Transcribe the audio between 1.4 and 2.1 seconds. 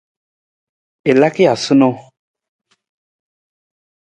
ja sanang?